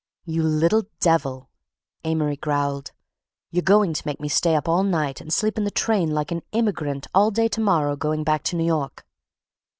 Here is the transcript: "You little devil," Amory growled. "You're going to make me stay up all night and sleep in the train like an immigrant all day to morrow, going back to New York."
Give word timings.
"You 0.25 0.41
little 0.41 0.85
devil," 0.99 1.51
Amory 2.03 2.35
growled. 2.35 2.91
"You're 3.51 3.61
going 3.61 3.93
to 3.93 4.01
make 4.07 4.19
me 4.19 4.29
stay 4.29 4.55
up 4.55 4.67
all 4.67 4.81
night 4.83 5.21
and 5.21 5.31
sleep 5.31 5.59
in 5.59 5.63
the 5.63 5.69
train 5.69 6.09
like 6.09 6.31
an 6.31 6.41
immigrant 6.53 7.05
all 7.13 7.29
day 7.29 7.47
to 7.49 7.61
morrow, 7.61 7.95
going 7.95 8.23
back 8.23 8.41
to 8.45 8.55
New 8.55 8.65
York." 8.65 9.05